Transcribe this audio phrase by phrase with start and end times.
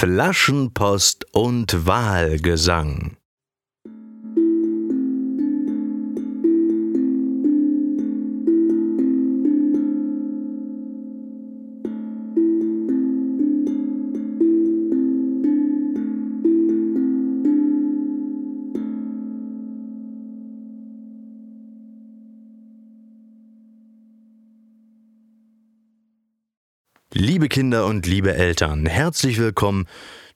[0.00, 3.17] Flaschenpost und Wahlgesang.
[27.38, 29.86] Liebe Kinder und liebe Eltern, herzlich willkommen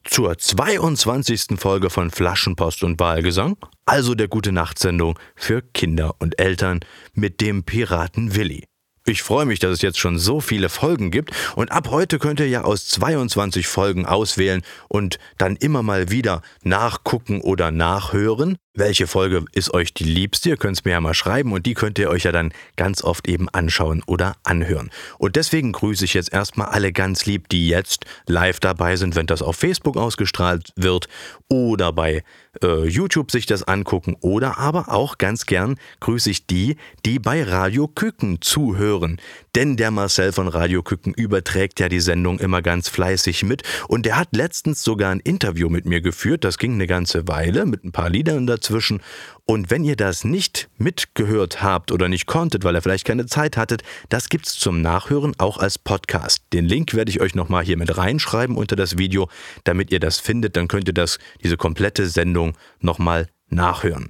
[0.05, 1.59] zur 22.
[1.59, 3.57] Folge von Flaschenpost und Wahlgesang,
[3.87, 6.79] also der gute Nachtsendung für Kinder und Eltern
[7.13, 8.69] mit dem Piraten Willi.
[9.05, 12.39] Ich freue mich, dass es jetzt schon so viele Folgen gibt und ab heute könnt
[12.39, 18.59] ihr ja aus 22 Folgen auswählen und dann immer mal wieder nachgucken oder nachhören.
[18.75, 20.49] Welche Folge ist euch die liebste?
[20.49, 23.05] Ihr könnt es mir ja mal schreiben und die könnt ihr euch ja dann ganz
[23.05, 24.91] oft eben anschauen oder anhören.
[25.19, 29.27] Und deswegen grüße ich jetzt erstmal alle ganz lieb, die jetzt live dabei sind, wenn
[29.27, 31.11] das auf Facebook ausgestrahlt wird
[31.49, 32.25] oder bei
[32.63, 37.43] äh, YouTube sich das angucken oder aber auch ganz gern grüße ich die, die bei
[37.43, 39.21] Radio Küken zuhören.
[39.55, 44.07] Denn der Marcel von Radio Küken überträgt ja die Sendung immer ganz fleißig mit und
[44.07, 47.85] der hat letztens sogar ein Interview mit mir geführt, das ging eine ganze Weile mit
[47.85, 49.01] ein paar Liedern dazwischen
[49.45, 53.57] und wenn ihr das nicht mitgehört habt oder nicht konntet, weil ihr vielleicht keine Zeit
[53.57, 56.45] hattet, das gibt's zum Nachhören auch als Podcast.
[56.53, 59.29] Den Link werde ich euch nochmal hier mit reinschreiben unter das Video,
[59.65, 60.57] damit ihr das findet.
[60.57, 64.09] Dann könnt ihr das, diese komplette Sendung nochmal nachhören.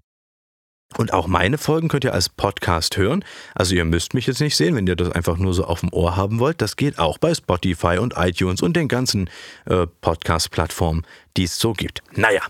[0.99, 3.25] Und auch meine Folgen könnt ihr als Podcast hören.
[3.55, 5.91] Also ihr müsst mich jetzt nicht sehen, wenn ihr das einfach nur so auf dem
[5.91, 6.61] Ohr haben wollt.
[6.61, 9.31] Das geht auch bei Spotify und iTunes und den ganzen
[9.65, 11.07] äh, Podcast-Plattformen,
[11.39, 12.03] die es so gibt.
[12.15, 12.43] Naja,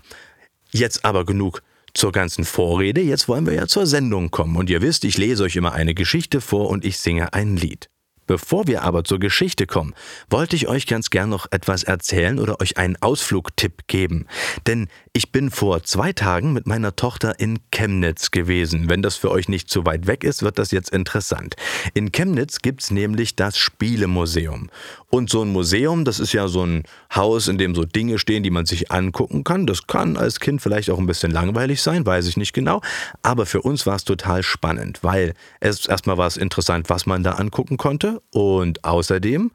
[0.71, 1.61] jetzt aber genug
[1.93, 4.55] zur ganzen Vorrede, jetzt wollen wir ja zur Sendung kommen.
[4.55, 7.89] Und ihr wisst, ich lese euch immer eine Geschichte vor und ich singe ein Lied.
[8.25, 9.93] Bevor wir aber zur Geschichte kommen,
[10.29, 14.27] wollte ich euch ganz gern noch etwas erzählen oder euch einen Ausflugtipp geben.
[14.65, 18.89] Denn ich bin vor zwei Tagen mit meiner Tochter in Chemnitz gewesen.
[18.89, 21.55] Wenn das für euch nicht zu weit weg ist, wird das jetzt interessant.
[21.93, 24.69] In Chemnitz gibt's nämlich das Spielemuseum.
[25.09, 26.83] Und so ein Museum, das ist ja so ein
[27.13, 29.67] Haus, in dem so Dinge stehen, die man sich angucken kann.
[29.67, 32.81] Das kann als Kind vielleicht auch ein bisschen langweilig sein, weiß ich nicht genau.
[33.21, 37.21] Aber für uns war es total spannend, weil es erstmal war es interessant, was man
[37.21, 39.51] da angucken konnte und außerdem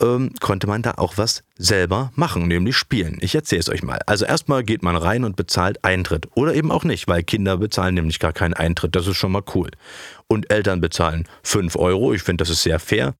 [0.00, 3.18] ähm, konnte man da auch was selber machen, nämlich spielen.
[3.20, 4.00] Ich erzähle es euch mal.
[4.06, 6.28] Also erstmal geht man rein und bezahlt Eintritt.
[6.34, 8.94] Oder eben auch nicht, weil Kinder bezahlen nämlich gar keinen Eintritt.
[8.94, 9.70] Das ist schon mal cool.
[10.28, 12.12] Und Eltern bezahlen 5 Euro.
[12.12, 13.14] Ich finde, das ist sehr fair.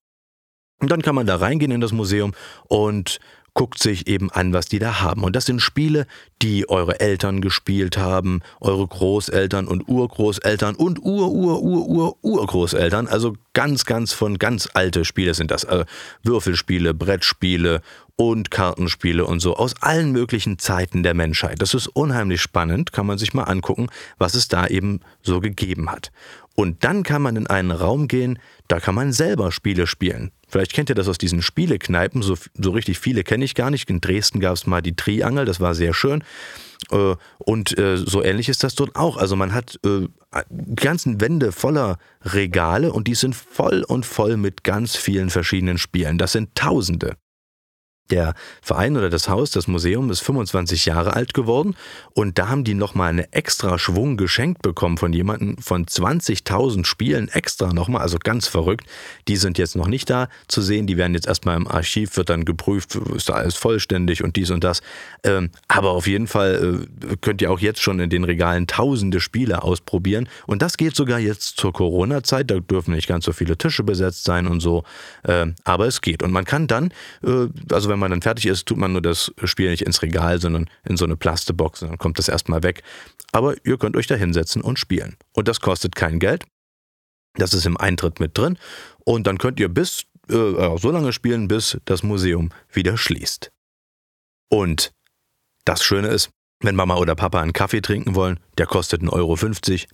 [0.80, 2.32] Und dann kann man da reingehen in das Museum
[2.68, 3.18] und
[3.54, 5.24] guckt sich eben an, was die da haben.
[5.24, 6.06] Und das sind Spiele,
[6.42, 13.08] die eure Eltern gespielt haben, eure Großeltern und Urgroßeltern und Ur-Ur-Ur-Ur-Urgroßeltern.
[13.08, 15.64] Also ganz, ganz von ganz alte Spiele sind das.
[15.64, 15.84] Also
[16.22, 17.80] Würfelspiele, Brettspiele
[18.16, 21.62] und Kartenspiele und so aus allen möglichen Zeiten der Menschheit.
[21.62, 23.86] Das ist unheimlich spannend, kann man sich mal angucken,
[24.18, 26.10] was es da eben so gegeben hat.
[26.56, 30.32] Und dann kann man in einen Raum gehen, da kann man selber Spiele spielen.
[30.48, 33.88] Vielleicht kennt ihr das aus diesen Spielekneipen, so, so richtig viele kenne ich gar nicht.
[33.90, 36.24] In Dresden gab es mal die Triangel, das war sehr schön.
[36.90, 39.16] Äh, und äh, so ähnlich ist das dort auch.
[39.16, 40.08] Also man hat äh,
[40.74, 46.18] ganzen Wände voller Regale und die sind voll und voll mit ganz vielen verschiedenen Spielen.
[46.18, 47.16] Das sind Tausende.
[48.10, 51.76] Der Verein oder das Haus, das Museum ist 25 Jahre alt geworden
[52.14, 57.28] und da haben die nochmal einen extra Schwung geschenkt bekommen von jemandem von 20.000 Spielen
[57.28, 58.86] extra nochmal, also ganz verrückt.
[59.28, 62.30] Die sind jetzt noch nicht da zu sehen, die werden jetzt erstmal im Archiv, wird
[62.30, 64.80] dann geprüft, ist da alles vollständig und dies und das.
[65.24, 69.20] Ähm, aber auf jeden Fall äh, könnt ihr auch jetzt schon in den Regalen tausende
[69.20, 73.56] Spiele ausprobieren und das geht sogar jetzt zur Corona-Zeit, da dürfen nicht ganz so viele
[73.58, 74.84] Tische besetzt sein und so,
[75.26, 76.92] ähm, aber es geht und man kann dann,
[77.22, 80.02] äh, also wenn wenn man dann fertig ist, tut man nur das Spiel nicht ins
[80.02, 81.80] Regal, sondern in so eine Plastebox.
[81.80, 82.82] Dann kommt das erstmal weg.
[83.32, 85.16] Aber ihr könnt euch da hinsetzen und spielen.
[85.32, 86.44] Und das kostet kein Geld.
[87.34, 88.56] Das ist im Eintritt mit drin.
[89.04, 93.50] Und dann könnt ihr bis äh, so lange spielen, bis das Museum wieder schließt.
[94.48, 94.92] Und
[95.64, 96.30] das Schöne ist,
[96.60, 99.36] wenn Mama oder Papa einen Kaffee trinken wollen, der kostet 1,50 Euro,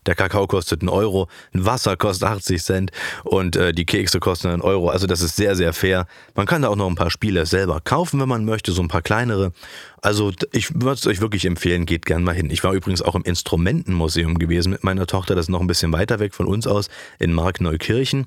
[0.07, 2.91] der Kakao kostet 1 Euro, ein Wasser kostet 80 Cent
[3.25, 4.89] und äh, die Kekse kosten 1 Euro.
[4.89, 6.07] Also das ist sehr, sehr fair.
[6.35, 8.89] Man kann da auch noch ein paar Spiele selber kaufen, wenn man möchte, so ein
[8.89, 9.53] paar kleinere.
[10.01, 12.49] Also ich würde es euch wirklich empfehlen, geht gern mal hin.
[12.51, 15.93] Ich war übrigens auch im Instrumentenmuseum gewesen mit meiner Tochter, das ist noch ein bisschen
[15.93, 16.89] weiter weg von uns aus,
[17.19, 18.27] in Markneukirchen.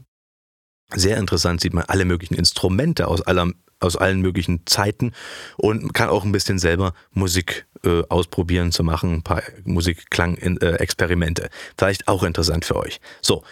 [0.93, 5.11] Sehr interessant sieht man alle möglichen Instrumente aus aller aus allen möglichen Zeiten
[5.55, 11.45] und kann auch ein bisschen selber Musik äh, ausprobieren zu machen, ein paar Musikklangexperimente.
[11.45, 12.99] Äh, Vielleicht auch interessant für euch.
[13.21, 13.43] So,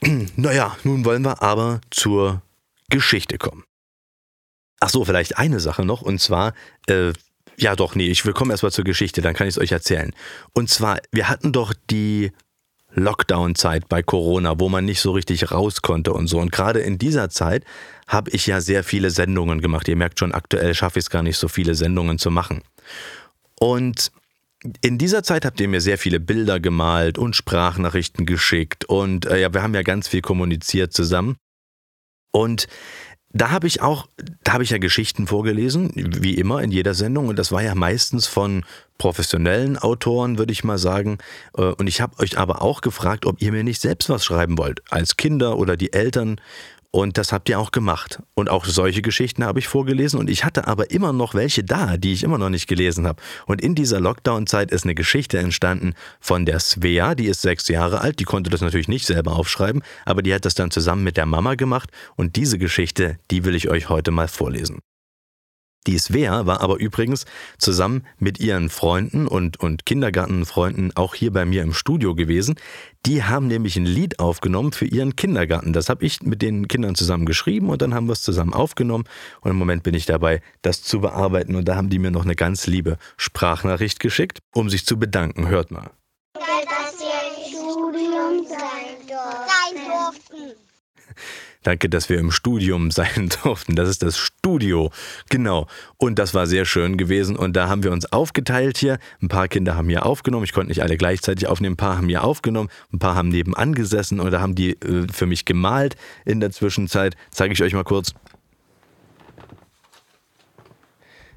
[0.36, 2.42] naja, nun wollen wir aber zur
[2.88, 3.64] Geschichte kommen.
[4.80, 6.54] Ach so, vielleicht eine Sache noch, und zwar,
[6.86, 7.12] äh,
[7.56, 10.14] ja doch, nee, ich will kommen erstmal zur Geschichte, dann kann ich es euch erzählen.
[10.52, 12.30] Und zwar, wir hatten doch die
[12.98, 16.38] Lockdown-Zeit bei Corona, wo man nicht so richtig raus konnte und so.
[16.38, 17.64] Und gerade in dieser Zeit
[18.06, 19.88] habe ich ja sehr viele Sendungen gemacht.
[19.88, 22.62] Ihr merkt schon, aktuell schaffe ich es gar nicht, so viele Sendungen zu machen.
[23.58, 24.12] Und
[24.82, 29.40] in dieser Zeit habt ihr mir sehr viele Bilder gemalt und Sprachnachrichten geschickt und äh,
[29.40, 31.36] ja, wir haben ja ganz viel kommuniziert zusammen.
[32.32, 32.66] Und
[33.32, 34.06] da habe ich auch,
[34.42, 37.28] da habe ich ja Geschichten vorgelesen, wie immer in jeder Sendung.
[37.28, 38.64] Und das war ja meistens von
[38.96, 41.18] professionellen Autoren, würde ich mal sagen.
[41.56, 44.56] Äh, und ich habe euch aber auch gefragt, ob ihr mir nicht selbst was schreiben
[44.56, 46.40] wollt, als Kinder oder die Eltern.
[46.90, 48.22] Und das habt ihr auch gemacht.
[48.34, 50.18] Und auch solche Geschichten habe ich vorgelesen.
[50.18, 53.22] Und ich hatte aber immer noch welche da, die ich immer noch nicht gelesen habe.
[53.46, 58.00] Und in dieser Lockdown-Zeit ist eine Geschichte entstanden von der Svea, die ist sechs Jahre
[58.00, 58.20] alt.
[58.20, 61.26] Die konnte das natürlich nicht selber aufschreiben, aber die hat das dann zusammen mit der
[61.26, 61.90] Mama gemacht.
[62.16, 64.78] Und diese Geschichte, die will ich euch heute mal vorlesen.
[65.86, 67.24] Die Svea war aber übrigens
[67.56, 72.56] zusammen mit ihren Freunden und, und Kindergartenfreunden auch hier bei mir im Studio gewesen.
[73.06, 75.72] Die haben nämlich ein Lied aufgenommen für ihren Kindergarten.
[75.72, 79.04] Das habe ich mit den Kindern zusammen geschrieben und dann haben wir es zusammen aufgenommen.
[79.40, 81.54] Und im Moment bin ich dabei, das zu bearbeiten.
[81.54, 85.48] Und da haben die mir noch eine ganz liebe Sprachnachricht geschickt, um sich zu bedanken.
[85.48, 85.90] Hört mal.
[86.34, 87.06] Dass wir
[87.46, 89.08] im Studium sein
[89.86, 90.54] durften.
[91.68, 93.76] Danke, dass wir im Studium sein durften.
[93.76, 94.90] Das ist das Studio.
[95.28, 95.66] Genau.
[95.98, 97.36] Und das war sehr schön gewesen.
[97.36, 98.98] Und da haben wir uns aufgeteilt hier.
[99.20, 100.44] Ein paar Kinder haben hier aufgenommen.
[100.44, 101.74] Ich konnte nicht alle gleichzeitig aufnehmen.
[101.74, 102.70] Ein paar haben hier aufgenommen.
[102.90, 107.16] Ein paar haben nebenan gesessen oder haben die äh, für mich gemalt in der Zwischenzeit.
[107.32, 108.14] Zeige ich euch mal kurz.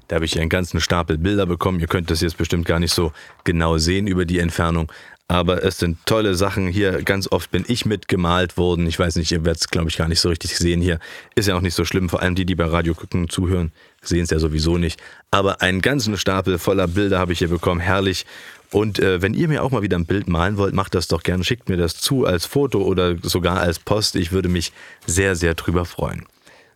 [0.08, 1.80] Da habe ich hier einen ganzen Stapel Bilder bekommen.
[1.80, 3.12] Ihr könnt das jetzt bestimmt gar nicht so
[3.44, 4.90] genau sehen über die Entfernung.
[5.32, 7.02] Aber es sind tolle Sachen hier.
[7.04, 8.86] Ganz oft bin ich mitgemalt worden.
[8.86, 10.98] Ich weiß nicht, ihr werdet es, glaube ich, gar nicht so richtig sehen hier.
[11.34, 12.10] Ist ja auch nicht so schlimm.
[12.10, 15.00] Vor allem die, die bei Radio gucken, zuhören, sehen es ja sowieso nicht.
[15.30, 17.80] Aber einen ganzen Stapel voller Bilder habe ich hier bekommen.
[17.80, 18.26] Herrlich.
[18.72, 21.22] Und äh, wenn ihr mir auch mal wieder ein Bild malen wollt, macht das doch
[21.22, 21.44] gerne.
[21.44, 24.16] Schickt mir das zu als Foto oder sogar als Post.
[24.16, 24.70] Ich würde mich
[25.06, 26.26] sehr, sehr drüber freuen.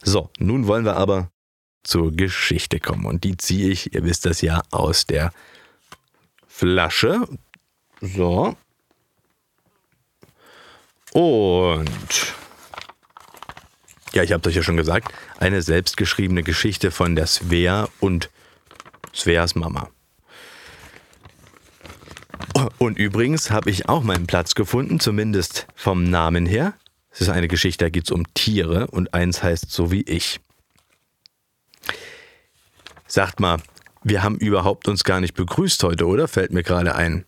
[0.02, 1.28] So, nun wollen wir aber
[1.84, 3.04] zur Geschichte kommen.
[3.04, 5.30] Und die ziehe ich, ihr wisst das ja, aus der
[6.46, 7.20] Flasche.
[8.00, 8.56] So.
[11.12, 12.34] Und
[14.12, 18.30] ja, ich habe euch ja schon gesagt, eine selbstgeschriebene Geschichte von der Svea und
[19.14, 19.90] Sveas Mama.
[22.78, 26.74] Und übrigens habe ich auch meinen Platz gefunden, zumindest vom Namen her.
[27.10, 30.40] Es ist eine Geschichte, da geht es um Tiere und eins heißt so wie ich.
[33.06, 33.58] Sagt mal,
[34.02, 36.28] wir haben überhaupt uns gar nicht begrüßt heute, oder?
[36.28, 37.24] Fällt mir gerade ein.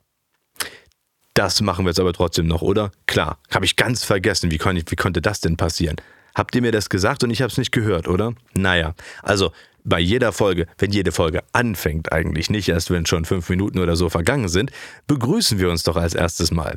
[1.39, 2.91] Das machen wir jetzt aber trotzdem noch, oder?
[3.07, 4.51] Klar, habe ich ganz vergessen.
[4.51, 5.95] Wie, kon wie konnte das denn passieren?
[6.35, 8.33] Habt ihr mir das gesagt und ich habe es nicht gehört, oder?
[8.55, 9.53] Naja, also
[9.85, 13.95] bei jeder Folge, wenn jede Folge anfängt eigentlich, nicht erst wenn schon fünf Minuten oder
[13.95, 14.73] so vergangen sind,
[15.07, 16.77] begrüßen wir uns doch als erstes Mal.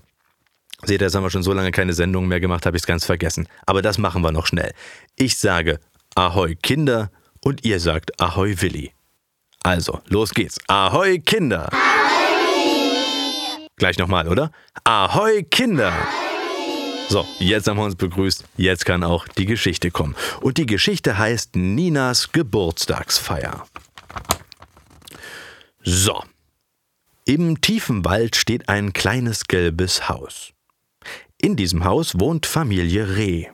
[0.83, 2.87] Seht ihr, jetzt haben wir schon so lange keine Sendungen mehr gemacht, habe ich es
[2.87, 3.47] ganz vergessen.
[3.65, 4.73] Aber das machen wir noch schnell.
[5.15, 5.79] Ich sage
[6.13, 7.09] Ahoi Kinder
[7.43, 8.91] und ihr sagt Ahoi Willi.
[9.63, 10.59] Also, los geht's.
[10.67, 11.67] Ahoi Kinder!
[13.81, 14.51] Gleich nochmal, oder?
[14.83, 15.91] Ahoi, Kinder!
[17.09, 18.45] So, jetzt haben wir uns begrüßt.
[18.55, 20.15] Jetzt kann auch die Geschichte kommen.
[20.39, 23.65] Und die Geschichte heißt Ninas Geburtstagsfeier.
[25.81, 26.21] So.
[27.25, 30.53] Im tiefen Wald steht ein kleines gelbes Haus.
[31.41, 33.47] In diesem Haus wohnt Familie Reh.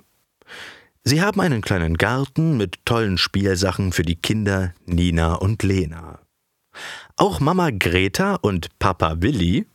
[1.05, 6.19] Sie haben einen kleinen Garten mit tollen Spielsachen für die Kinder Nina und Lena.
[7.15, 9.67] Auch Mama Greta und Papa Willi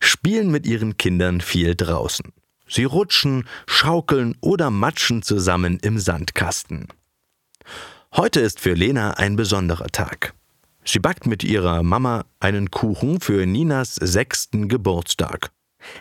[0.00, 2.32] spielen mit ihren Kindern viel draußen.
[2.68, 6.88] Sie rutschen, schaukeln oder matschen zusammen im Sandkasten.
[8.14, 10.34] Heute ist für Lena ein besonderer Tag.
[10.84, 15.50] Sie backt mit ihrer Mama einen Kuchen für Ninas sechsten Geburtstag.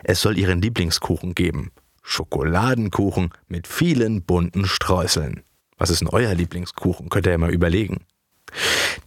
[0.04, 1.72] Es soll ihren Lieblingskuchen geben.
[2.02, 5.44] Schokoladenkuchen mit vielen bunten Streuseln.
[5.78, 7.10] Was ist denn euer Lieblingskuchen?
[7.10, 8.06] Könnt ihr ja mal überlegen.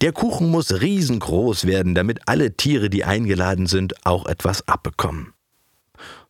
[0.01, 5.33] Der Kuchen muss riesengroß werden, damit alle Tiere, die eingeladen sind, auch etwas abbekommen.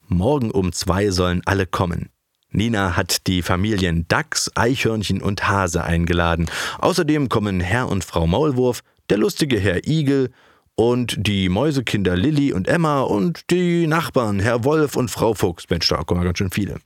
[0.08, 2.10] Morgen um zwei sollen alle kommen.
[2.52, 6.50] Nina hat die Familien Dachs, Eichhörnchen und Hase eingeladen.
[6.80, 10.32] Außerdem kommen Herr und Frau Maulwurf, der lustige Herr Igel
[10.76, 15.70] und die Mäusekinder Lilli und Emma und die Nachbarn Herr Wolf und Frau Fuchs.
[15.70, 16.78] Mensch, da kommen ganz schön viele.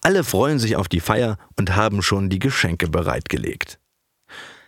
[0.00, 3.79] Alle freuen sich auf die Feier und haben schon die Geschenke bereitgelegt.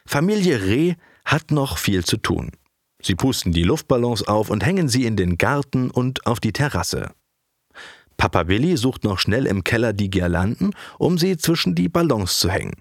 [0.06, 0.94] Familie Reh
[1.24, 2.50] hat noch viel zu tun.
[3.02, 7.10] Sie pusten die Luftballons auf und hängen sie in den Garten und auf die Terrasse.
[8.16, 12.50] Papa Willi sucht noch schnell im Keller die Girlanden, um sie zwischen die Ballons zu
[12.50, 12.74] hängen.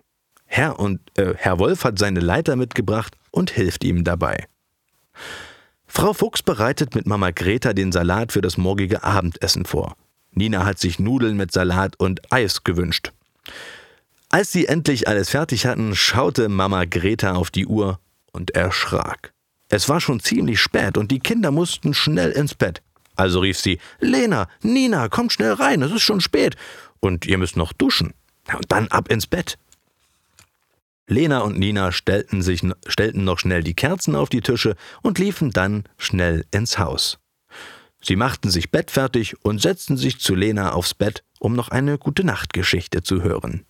[0.45, 4.45] Herr, und, äh, Herr Wolf hat seine Leiter mitgebracht und hilft ihm dabei.
[5.87, 9.95] Frau Fuchs bereitet mit Mama Greta den Salat für das morgige Abendessen vor.
[10.31, 13.11] Nina hat sich Nudeln mit Salat und Eis gewünscht.
[14.33, 17.99] Als sie endlich alles fertig hatten, schaute Mama Greta auf die Uhr
[18.31, 19.33] und erschrak.
[19.67, 22.81] Es war schon ziemlich spät und die Kinder mussten schnell ins Bett.
[23.17, 26.55] Also rief sie: Lena, Nina, kommt schnell rein, es ist schon spät.
[27.01, 28.13] Und ihr müsst noch duschen.
[28.53, 29.57] Und dann ab ins Bett.
[31.07, 35.51] Lena und Nina stellten, sich, stellten noch schnell die Kerzen auf die Tische und liefen
[35.51, 37.19] dann schnell ins Haus.
[38.01, 42.23] Sie machten sich bettfertig und setzten sich zu Lena aufs Bett, um noch eine gute
[42.23, 43.65] Nachtgeschichte zu hören.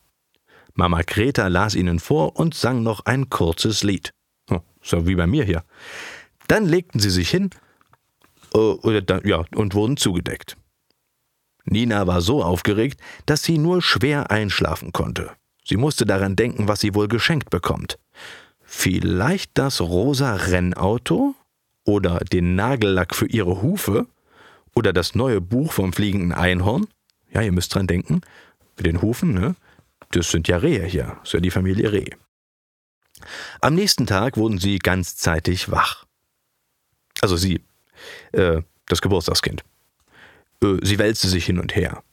[0.73, 4.11] Mama Greta las ihnen vor und sang noch ein kurzes Lied.
[4.81, 5.63] So wie bei mir hier.
[6.47, 7.51] Dann legten sie sich hin
[8.55, 10.57] äh, ja, und wurden zugedeckt.
[11.65, 15.31] Nina war so aufgeregt, dass sie nur schwer einschlafen konnte.
[15.63, 17.99] Sie musste daran denken, was sie wohl geschenkt bekommt.
[18.63, 21.35] Vielleicht das rosa Rennauto?
[21.83, 24.07] Oder den Nagellack für ihre Hufe?
[24.75, 26.87] Oder das neue Buch vom fliegenden Einhorn?
[27.31, 28.21] Ja, ihr müsst dran denken.
[28.77, 29.55] Mit den Hufen, ne?
[30.11, 31.17] Das sind ja Rehe hier.
[31.19, 32.09] Das ist ja die Familie Reh.
[33.61, 36.05] Am nächsten Tag wurden sie ganzzeitig wach.
[37.21, 37.61] Also sie,
[38.31, 39.63] äh, das Geburtstagskind.
[40.63, 42.03] Äh, sie wälzte sich hin und her.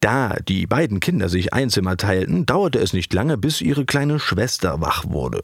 [0.00, 4.18] Da die beiden Kinder sich ein Zimmer teilten, dauerte es nicht lange, bis ihre kleine
[4.18, 5.42] Schwester wach wurde.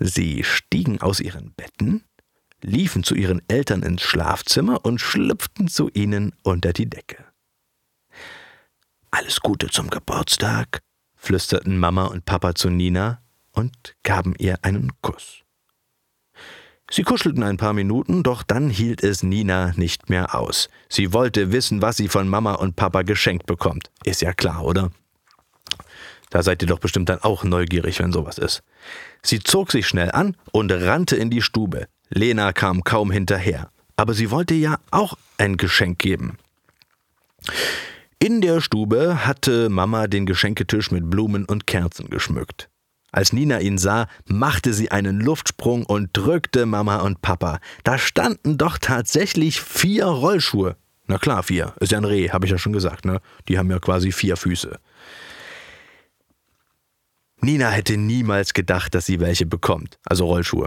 [0.00, 2.04] Sie stiegen aus ihren Betten,
[2.62, 7.24] liefen zu ihren Eltern ins Schlafzimmer und schlüpften zu ihnen unter die Decke.
[9.10, 10.80] Alles Gute zum Geburtstag,
[11.16, 13.22] flüsterten Mama und Papa zu Nina
[13.52, 15.42] und gaben ihr einen Kuss.
[16.90, 20.68] Sie kuschelten ein paar Minuten, doch dann hielt es Nina nicht mehr aus.
[20.88, 23.90] Sie wollte wissen, was sie von Mama und Papa geschenkt bekommt.
[24.04, 24.90] Ist ja klar, oder?
[26.30, 28.62] Da seid ihr doch bestimmt dann auch neugierig, wenn sowas ist.
[29.22, 31.88] Sie zog sich schnell an und rannte in die Stube.
[32.10, 36.38] Lena kam kaum hinterher, aber sie wollte ja auch ein Geschenk geben.
[38.20, 42.68] In der Stube hatte Mama den Geschenketisch mit Blumen und Kerzen geschmückt.
[43.12, 47.60] Als Nina ihn sah, machte sie einen Luftsprung und drückte Mama und Papa.
[47.84, 50.76] Da standen doch tatsächlich vier Rollschuhe.
[51.06, 51.74] Na klar, vier.
[51.78, 53.20] Ist ja ein Reh, habe ich ja schon gesagt, ne?
[53.48, 54.78] Die haben ja quasi vier Füße.
[57.40, 60.66] Nina hätte niemals gedacht, dass sie welche bekommt, also Rollschuhe.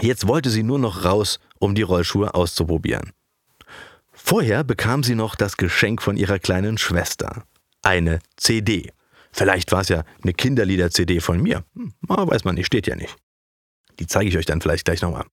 [0.00, 3.12] Jetzt wollte sie nur noch raus, um die Rollschuhe auszuprobieren.
[4.28, 7.44] Vorher bekam sie noch das Geschenk von ihrer kleinen Schwester.
[7.82, 8.90] Eine CD.
[9.30, 11.62] Vielleicht war es ja eine Kinderlieder-CD von mir.
[11.76, 13.14] Hm, weiß man nicht, steht ja nicht.
[14.00, 15.26] Die zeige ich euch dann vielleicht gleich nochmal.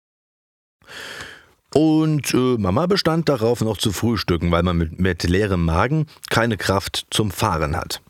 [1.74, 6.58] Und äh, Mama bestand darauf, noch zu frühstücken, weil man mit, mit leerem Magen keine
[6.58, 8.04] Kraft zum Fahren hat.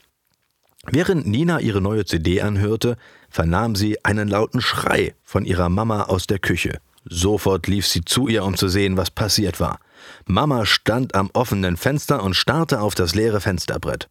[0.92, 2.98] Während Nina ihre neue CD anhörte,
[3.30, 6.82] vernahm sie einen lauten Schrei von ihrer Mama aus der Küche.
[7.06, 9.80] Sofort lief sie zu ihr, um zu sehen, was passiert war.
[10.26, 14.10] Mama stand am offenen Fenster und starrte auf das leere Fensterbrett.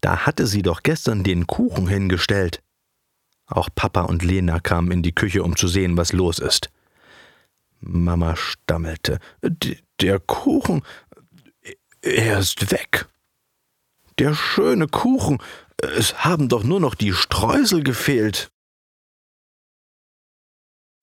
[0.00, 2.62] Da hatte sie doch gestern den Kuchen hingestellt.
[3.46, 6.70] Auch Papa und Lena kamen in die Küche, um zu sehen, was los ist.
[7.80, 9.18] Mama stammelte.
[10.00, 10.82] Der Kuchen.
[12.02, 13.06] Er ist weg.
[14.18, 15.38] Der schöne Kuchen.
[15.78, 18.50] Es haben doch nur noch die Streusel gefehlt.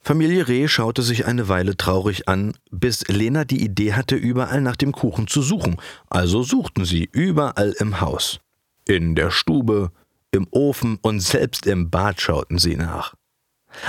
[0.04, 4.76] Familie Reh schaute sich eine Weile traurig an, bis Lena die Idee hatte, überall nach
[4.76, 5.78] dem Kuchen zu suchen.
[6.10, 8.40] Also suchten sie überall im Haus.
[8.88, 9.92] In der Stube,
[10.32, 13.14] im Ofen und selbst im Bad schauten sie nach.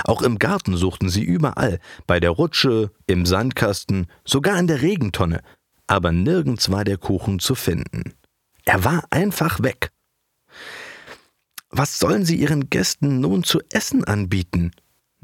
[0.03, 5.41] Auch im Garten suchten sie überall, bei der Rutsche, im Sandkasten, sogar in der Regentonne,
[5.87, 8.13] aber nirgends war der Kuchen zu finden.
[8.65, 9.91] Er war einfach weg.
[11.69, 14.71] Was sollen sie ihren Gästen nun zu essen anbieten?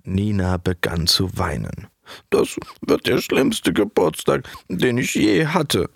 [0.04, 1.88] Nina begann zu weinen.
[2.30, 5.90] Das wird der schlimmste Geburtstag, den ich je hatte.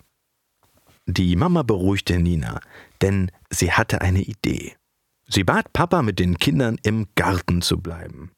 [1.06, 2.60] Die Mama beruhigte Nina,
[3.02, 4.76] denn sie hatte eine Idee.
[5.28, 8.30] Sie bat Papa, mit den Kindern im Garten zu bleiben.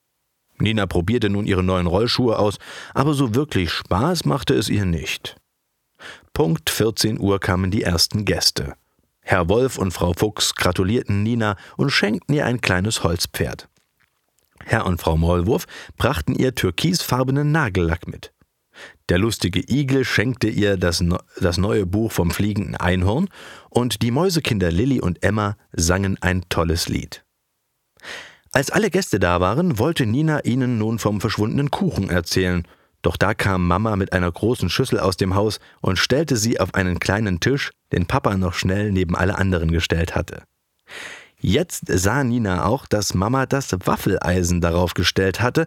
[0.58, 2.58] Nina probierte nun ihre neuen Rollschuhe aus,
[2.94, 5.37] aber so wirklich Spaß machte es ihr nicht.
[6.32, 8.75] Punkt 14 Uhr kamen die ersten Gäste.
[9.20, 13.68] Herr Wolf und Frau Fuchs gratulierten Nina und schenkten ihr ein kleines Holzpferd.
[14.68, 18.32] Herr und Frau Maulwurf brachten ihr türkisfarbenen Nagellack mit.
[19.08, 21.02] Der lustige Igel schenkte ihr das,
[21.40, 23.28] das neue Buch vom fliegenden Einhorn
[23.70, 27.25] und die Mäusekinder Lilli und Emma sangen ein tolles Lied.
[28.50, 32.66] Als alle Gäste da waren, wollte Nina ihnen nun vom verschwundenen Kuchen erzählen,
[33.02, 36.75] doch da kam Mama mit einer großen Schüssel aus dem Haus und stellte sie auf
[36.75, 40.42] einen kleinen Tisch, den Papa noch schnell neben alle anderen gestellt hatte.
[41.38, 45.66] Jetzt sah Nina auch, dass Mama das Waffeleisen darauf gestellt hatte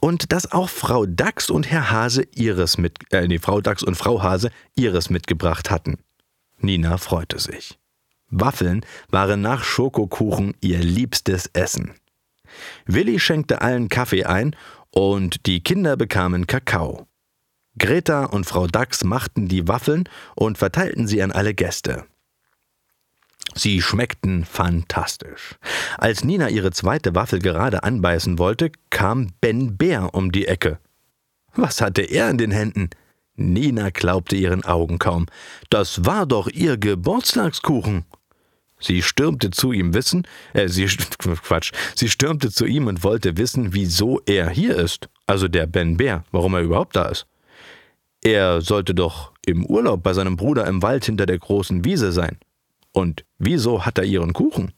[0.00, 3.96] und dass auch Frau Dachs und Herr Hase ihres mit, äh, nee, Frau Dachs und
[3.96, 5.98] Frau Hase ihres mitgebracht hatten.
[6.58, 7.78] Nina freute sich.
[8.28, 11.94] Waffeln waren nach Schokokuchen ihr liebstes Essen.
[12.86, 14.54] Willi schenkte allen Kaffee ein
[14.90, 17.06] und die Kinder bekamen Kakao.
[17.78, 22.04] Greta und Frau Dachs machten die Waffeln und verteilten sie an alle Gäste.
[23.54, 25.56] Sie schmeckten fantastisch.
[25.98, 30.78] Als Nina ihre zweite Waffel gerade anbeißen wollte, kam Ben Bär um die Ecke.
[31.54, 32.90] Was hatte er in den Händen?
[33.34, 35.26] Nina glaubte ihren Augen kaum.
[35.70, 38.04] Das war doch ihr Geburtstagskuchen.
[38.78, 40.86] Sie stürmte zu ihm wissen, äh, sie,
[41.18, 45.08] Quatsch, sie stürmte zu ihm und wollte wissen, wieso er hier ist.
[45.26, 47.26] Also der Ben Bär, warum er überhaupt da ist.
[48.22, 52.38] Er sollte doch im Urlaub bei seinem Bruder im Wald hinter der großen Wiese sein.
[52.92, 54.72] Und wieso hat er ihren Kuchen?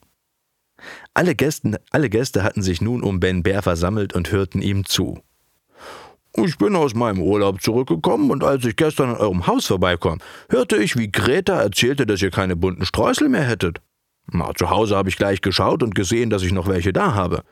[1.15, 5.21] Alle Gäste, alle Gäste hatten sich nun um Ben Bär versammelt und hörten ihm zu.
[6.35, 10.77] Ich bin aus meinem Urlaub zurückgekommen und als ich gestern an eurem Haus vorbeikam, hörte
[10.77, 13.81] ich, wie Greta erzählte, dass ihr keine bunten Streusel mehr hättet.
[14.31, 17.43] Na, zu Hause habe ich gleich geschaut und gesehen, dass ich noch welche da habe.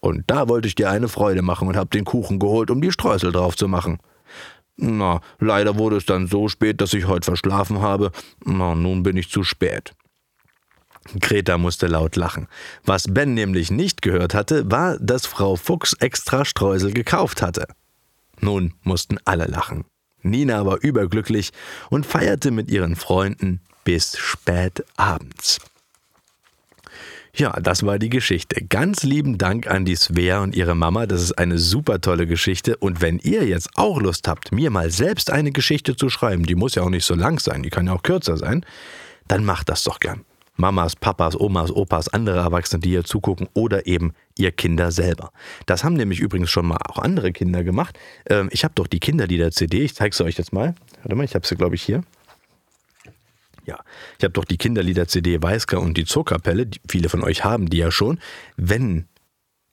[0.00, 2.90] Und da wollte ich dir eine Freude machen und habe den Kuchen geholt, um die
[2.90, 3.98] Streusel drauf zu machen.
[4.76, 8.12] Na, leider wurde es dann so spät, dass ich heute verschlafen habe.
[8.44, 9.94] Na, nun bin ich zu spät.
[11.20, 12.48] Greta musste laut lachen.
[12.84, 17.66] Was Ben nämlich nicht gehört hatte, war, dass Frau Fuchs extra Streusel gekauft hatte.
[18.40, 19.84] Nun mussten alle lachen.
[20.22, 21.50] Nina war überglücklich
[21.90, 25.58] und feierte mit ihren Freunden bis spät abends.
[27.34, 28.62] Ja, das war die Geschichte.
[28.62, 31.06] Ganz lieben Dank an die Svea und ihre Mama.
[31.06, 32.76] Das ist eine super tolle Geschichte.
[32.76, 36.54] Und wenn ihr jetzt auch Lust habt, mir mal selbst eine Geschichte zu schreiben, die
[36.54, 38.66] muss ja auch nicht so lang sein, die kann ja auch kürzer sein,
[39.28, 40.26] dann macht das doch gern.
[40.62, 45.32] Mamas, Papas, Omas, Opas, andere Erwachsene, die hier zugucken oder eben ihr Kinder selber.
[45.66, 47.98] Das haben nämlich übrigens schon mal auch andere Kinder gemacht.
[48.30, 50.76] Ähm, ich habe doch die Kinderlieder-CD, ich zeige sie euch jetzt mal.
[51.02, 52.02] Warte mal, ich habe sie, glaube ich, hier.
[53.66, 53.80] Ja,
[54.18, 56.68] ich habe doch die Kinderlieder-CD Weißker und die Zookapelle.
[56.88, 58.20] Viele von euch haben die ja schon.
[58.56, 59.08] Wenn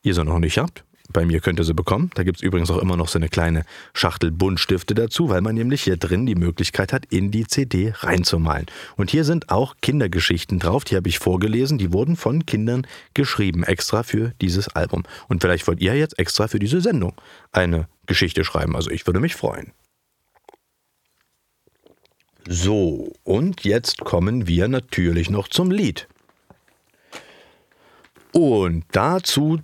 [0.02, 2.12] ihr sie noch nicht habt, bei mir könnt ihr sie bekommen.
[2.14, 5.56] Da gibt es übrigens auch immer noch so eine kleine Schachtel Buntstifte dazu, weil man
[5.56, 8.68] nämlich hier drin die Möglichkeit hat, in die CD reinzumalen.
[8.96, 13.64] Und hier sind auch Kindergeschichten drauf, die habe ich vorgelesen, die wurden von Kindern geschrieben,
[13.64, 15.04] extra für dieses Album.
[15.28, 17.14] Und vielleicht wollt ihr jetzt extra für diese Sendung
[17.52, 18.76] eine Geschichte schreiben.
[18.76, 19.74] Also ich würde mich freuen.
[22.48, 26.08] So, und jetzt kommen wir natürlich noch zum Lied.
[28.32, 29.60] Und dazu,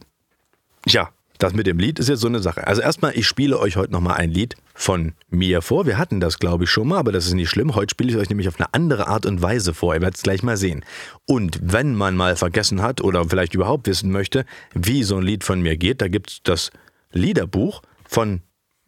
[0.86, 2.66] ja, das mit dem Lied ist jetzt so eine Sache.
[2.66, 5.86] Also erstmal, ich spiele euch heute nochmal ein Lied von mir vor.
[5.86, 7.76] Wir hatten das, glaube ich, schon mal, aber das ist nicht schlimm.
[7.76, 9.94] Heute spiele ich euch nämlich auf eine andere Art und Weise vor.
[9.94, 10.86] Ihr werdet es gleich mal sehen.
[11.26, 15.44] Und wenn man mal vergessen hat oder vielleicht überhaupt wissen möchte, wie so ein Lied
[15.44, 16.72] von mir geht, da gibt es das
[17.12, 18.42] Liederbuch von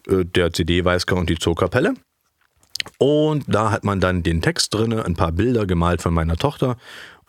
[0.08, 1.96] äh, der CD Weißker und die Zookapelle.
[2.98, 6.78] Und da hat man dann den Text drin, ein paar Bilder gemalt von meiner Tochter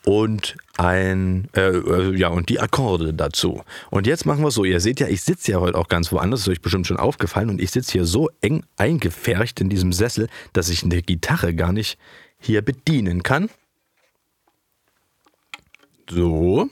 [0.05, 3.63] und ein äh, äh, ja und die Akkorde dazu.
[3.91, 6.13] Und jetzt machen wir es so, ihr seht ja, ich sitze ja heute auch ganz
[6.13, 9.93] woanders, ist euch bestimmt schon aufgefallen und ich sitze hier so eng eingefärcht in diesem
[9.93, 11.99] Sessel, dass ich eine Gitarre gar nicht
[12.39, 13.51] hier bedienen kann.
[16.09, 16.71] So.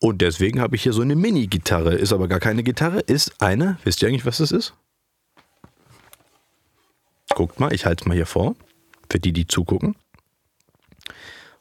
[0.00, 1.94] Und deswegen habe ich hier so eine Mini-Gitarre.
[1.94, 3.78] Ist aber gar keine Gitarre, ist eine.
[3.82, 4.74] Wisst ihr eigentlich, was das ist?
[7.34, 8.54] Guckt mal, ich halte es mal hier vor,
[9.10, 9.96] für die, die zugucken.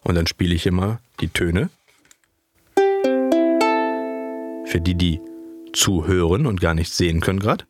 [0.08, 1.70] Und dann spiele ich immer die Töne.
[4.66, 5.20] Für die, die
[5.74, 7.66] zuhören und gar nichts sehen können gerade.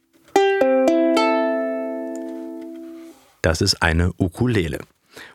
[3.41, 4.81] Das ist eine Ukulele.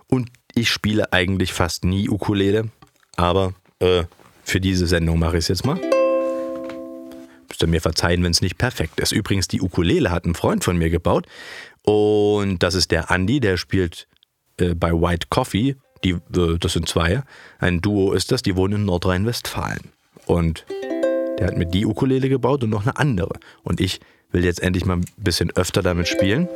[0.06, 2.68] Und ich spiele eigentlich fast nie Ukulele,
[3.16, 4.04] aber äh,
[4.44, 5.80] für diese Sendung mache ich es jetzt mal.
[7.48, 9.10] Müsst ihr mir verzeihen, wenn es nicht perfekt ist.
[9.10, 11.26] Übrigens, die Ukulele hat ein Freund von mir gebaut
[11.82, 14.06] und das ist der Andy, der spielt
[14.58, 15.74] äh, bei White Coffee.
[16.04, 17.22] Die, äh, das sind zwei.
[17.58, 19.92] Ein Duo ist das, die wohnen in Nordrhein-Westfalen.
[20.26, 20.64] Und
[21.38, 23.34] der hat mir die Ukulele gebaut und noch eine andere.
[23.62, 26.48] Und ich will jetzt endlich mal ein bisschen öfter damit spielen.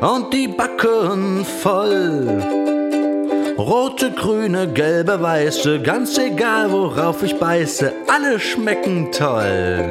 [0.00, 2.61] und die Backen voll.
[3.62, 9.88] Rote, grüne, gelbe, weiße, ganz egal worauf ich beiße, alle schmecken toll.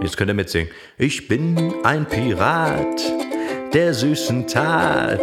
[0.00, 0.70] Jetzt könnt ihr mitsingen.
[0.98, 3.02] Ich bin ein Pirat
[3.74, 5.20] der süßen Tat.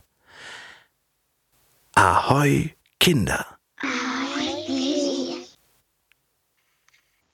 [1.94, 3.44] Ahoi, Kinder.
[3.82, 5.44] Ahoi,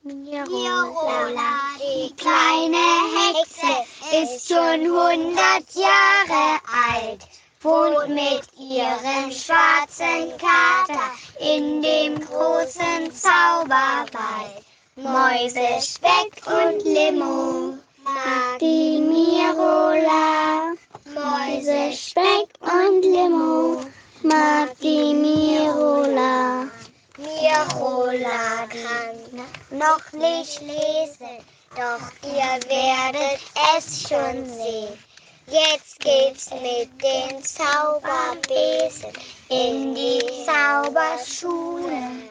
[0.02, 3.72] Mirola, die kleine Hexe,
[4.20, 6.58] ist schon hundert Jahre
[6.90, 7.24] alt,
[7.60, 14.65] wohnt mit ihrem schwarzen Kater in dem großen Zauberwald.
[14.98, 20.72] Mäuse, Speck und Limo mag die Mirola.
[21.12, 23.84] Mäuse, Speck und Limo
[24.22, 26.70] mag die Mirola.
[27.18, 29.46] Mirola kann
[29.78, 31.44] noch nicht lesen,
[31.76, 33.40] doch ihr werdet
[33.76, 34.98] es schon sehen.
[35.46, 39.12] Jetzt geht's mit den Zauberbesen
[39.50, 42.30] in die Zauberschule.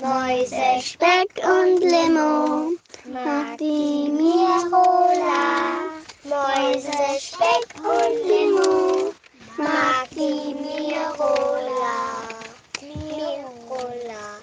[0.00, 2.70] Mäuse, Speck und Limo
[3.12, 5.90] mag die Mirola.
[6.22, 9.12] Mäuse, Speck und Limo
[9.56, 12.22] mag die Mirola.
[12.80, 14.38] Mirola.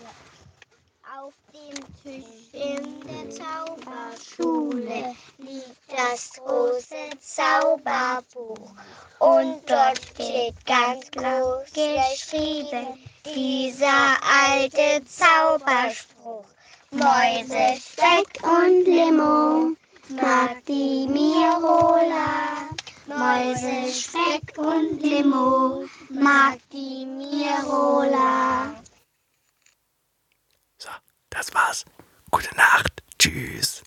[1.18, 8.72] Auf dem Tisch in der Zauberschule liegt das große Zauberbuch
[9.20, 16.46] und dort steht ganz groß geschrieben dieser alte Zauberspruch.
[16.92, 19.76] Mäuse, Speck und Limo
[20.10, 22.70] mag die Mirola.
[23.08, 28.74] Mäuse, Speck und Limo mag die Mirola.
[30.78, 30.90] So,
[31.30, 31.86] das war's.
[32.32, 33.04] Gute Nacht.
[33.20, 33.84] Tschüss.